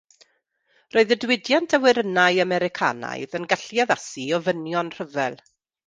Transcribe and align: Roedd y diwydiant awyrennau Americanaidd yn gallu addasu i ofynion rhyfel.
Roedd 0.95 1.13
y 1.15 1.17
diwydiant 1.25 1.77
awyrennau 1.79 2.41
Americanaidd 2.47 3.39
yn 3.41 3.49
gallu 3.55 3.83
addasu 3.87 4.27
i 4.29 4.31
ofynion 4.43 4.95
rhyfel. 4.99 5.39